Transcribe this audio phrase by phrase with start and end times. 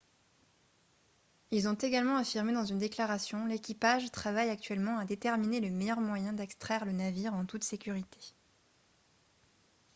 [1.51, 6.85] ils ont également affirmé dans une déclaration:«l'équipage travaille actuellement à déterminer le meilleur moyen d'extraire
[6.85, 8.17] le navire en toute sécurité»